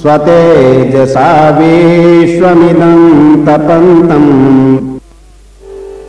स्वतेजसा 0.00 1.28
विश्वमिदं 1.58 3.00
तपन्तम् 3.46 4.32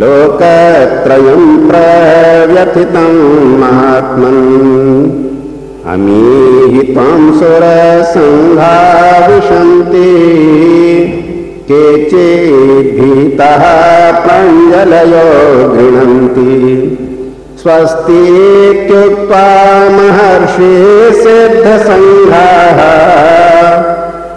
लोकत्रयम् 0.00 1.48
प्रव्यथितम् 1.68 3.20
महात्मन् 3.60 4.42
अमीहि 5.92 6.82
त्वाम् 6.92 7.32
सुरसङ्घा 7.38 8.76
विशन्ति 9.28 10.12
केचिद्भीतः 11.70 13.64
प्राञ्जलयो 14.22 15.28
गृह्णन्ति। 15.68 16.54
स्वस्तीत्युक्त्वा 17.62 19.46
महर्षि 19.96 20.72
सिद्धसङ्घाः। 21.22 22.80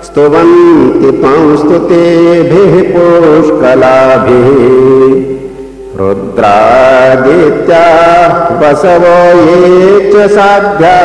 स्तुवन्ति 0.04 1.12
त्वां 1.12 1.44
स्तुतेभिः 1.58 2.74
पुष्कलाभिः 2.94 4.48
रुद्रादित्या 6.00 7.86
वसवो 8.62 9.14
ये 9.38 10.12
च 10.12 10.14
साध्या। 10.32 10.98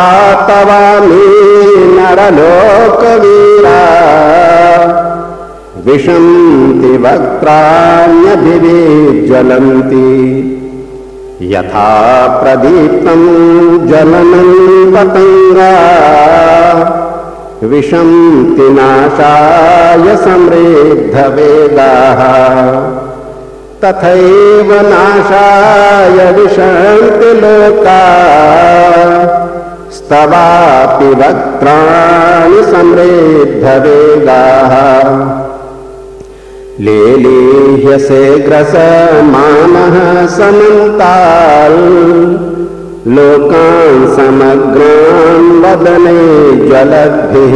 तवामि 0.47 1.25
नरलोकवीरा। 1.97 3.81
विशन्ति 5.85 6.91
वक्त्राण्यभिज्वलन्ति 7.05 8.39
यथा 11.53 11.89
प्रदीप्तम् 12.41 13.27
ज्वलनम् 13.87 14.91
पतङ्गा 14.93 15.73
विशन्ति 17.71 18.67
नाशाय 18.79 20.05
समृद्धवेदाः 20.25 22.21
तथैव 23.83 24.69
नाशाय 24.89 26.17
विशन्ति 26.31 27.31
लोका। 27.39 28.01
स्तवापि 29.95 31.09
वक्त्राणि 31.21 32.61
समृद्धवेदाः 32.71 34.73
लेलीह्यसे 36.79 38.23
ग्रसमानः 38.39 39.95
समन्ताल्। 40.37 41.81
लोकान् 43.15 44.03
समग्रान् 44.15 45.49
वदने 45.63 46.21
ज्वलद्भिः 46.67 47.55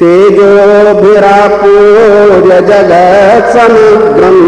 तेजोभिरापूर्य 0.00 2.60
जगत्समग्रम् 2.60 4.40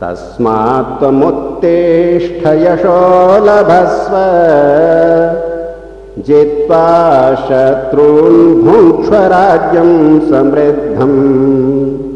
तस्मात् 0.00 1.00
त्वमुत्तिष्ठ 1.00 2.46
यशो 2.46 3.44
लभस्व। 3.44 4.14
जित्वा 6.22 7.34
शत्रून् 7.34 8.62
भुङ्क्ष्व 8.62 9.14
राज्यं 9.14 10.20
समृद्धम्। 10.20 12.12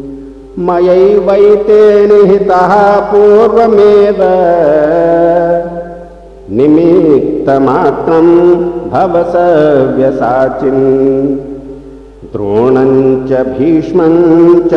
मयैवैते 0.59 2.07
निहितः 2.07 2.99
पूर्वमेव 2.99 4.17
निमित्तमात्रम् 6.49 8.35
भव 8.91 9.13
सव्यसाचिन्। 9.31 10.85
द्रोणम् 12.33 13.27
च 13.29 13.31
भीष्मम् 13.47 14.19
च 14.69 14.73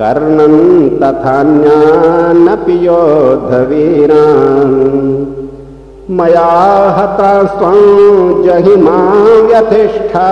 कर्णम् 0.00 0.90
तथान्यानपि 1.00 2.76
योद्धवीरान्। 2.86 4.76
मया 6.10 6.52
हतास्त्वम् 6.98 8.42
जहिमा 8.44 8.98
व्यतिष्ठा 9.48 10.30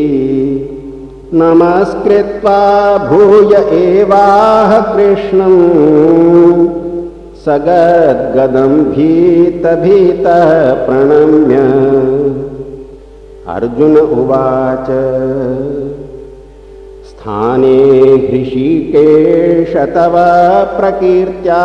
नमस्कृत्वा 1.34 2.98
भूय 2.98 3.56
एवाह 3.56 4.80
कृष्णम् 4.80 6.68
सगद्गदम् 7.46 8.84
भीतभीतः 8.84 10.72
प्रणम्य 10.72 11.56
अर्जुन 13.48 13.96
उवाच 13.96 14.86
स्थाने 17.08 17.76
हृषीकेश 18.22 19.74
तव 19.94 20.14
प्रकीर्त्या 20.78 21.60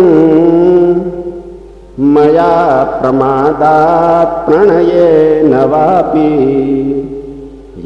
मया 2.01 2.53
प्रमादात् 2.99 4.37
प्रणयेन 4.45 5.53
वापि 5.71 6.29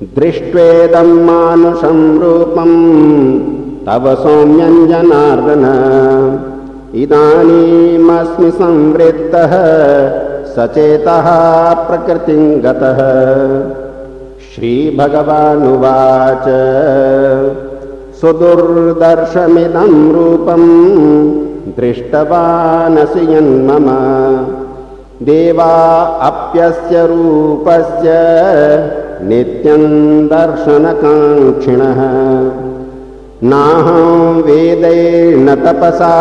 दृष्ट्वेदं 0.03 1.09
मानुषं 1.25 1.99
रूपं 2.19 2.71
तव 3.87 4.15
सौम्यञ्जनार्दन। 4.15 5.65
इदानीमस्मि 6.95 8.51
संवृत्तः 8.51 9.53
सचेतः 10.55 11.29
प्रकृतिं 11.75 12.45
गतः। 12.65 13.01
श्रीभगवानुवाच 14.55 16.47
सुदुर्दर्शमिदं 18.21 19.93
रूपं 20.13 20.65
दृष्टवानसि 21.77 23.35
यन्मम। 23.35 23.87
देवा 25.27 25.73
अप्यस्य 26.23 27.07
रूपस्य 27.07 28.09
नित्यं 29.29 29.83
दर्शनकाङ्क्षिणः। 30.27 32.01
नाहं 33.43 34.43
वेदैर्न 34.43 35.49
तपसा 35.55 36.17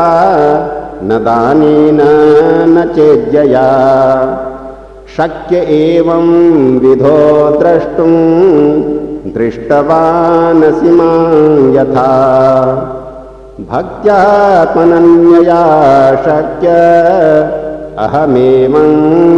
न 1.03 1.17
दानेन 1.25 1.99
न 2.69 2.83
चेद्यया 2.95 3.69
शक्य 5.17 5.57
एवं 5.77 6.27
विधो 6.79 7.19
द्रष्टुं 7.59 8.13
दृष्टवानसि 9.33 10.89
मां 10.89 11.73
यथा। 11.75 12.11
भक्त्यात्मनन्यया 13.71 15.63
शक्य 16.25 16.67
अहमेवं 17.99 18.91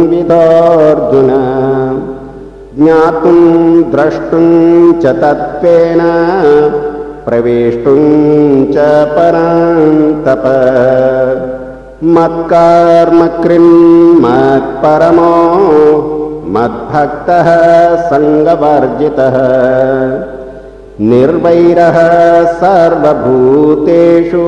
विधोऽर्जुन 0.08 1.30
ज्ञातुं 2.78 3.40
द्रष्टुं 3.92 4.46
च 5.00 5.06
तत्त्वेन 5.06 6.00
प्रवेष्टुं 7.26 8.04
च 8.72 8.76
परान्तप। 9.16 10.44
मत्कर्म 12.04 13.18
मत्परमो 14.22 15.34
मद्भक्तः 16.54 17.50
सङ्गवर्जितः। 18.10 19.36
निर्वैरः 21.00 21.98
सर्वभूतेषु 22.62 24.46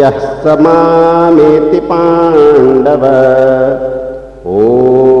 यः 0.00 0.18
स 0.18 0.58
मामेति 0.60 1.80
पाण्डव। 1.80 3.04
ॐ 4.56 5.15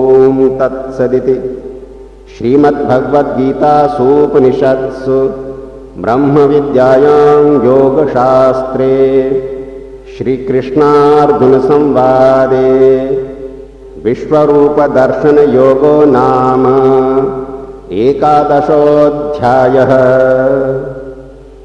तत्सदिति। 0.58 1.36
श्रीमद्भगवद्गीतासूपनिषत्सु 2.36 5.18
ब्रह्मविद्यायां 6.02 7.44
योगशास्त्रे 7.66 8.96
श्रीकृष्णार्जुनसंवादे 10.16 12.72
विश्वरूपदर्शनयोगो 14.04 15.94
नाम 16.10 16.64
एकादशोऽध्यायः 18.04 19.92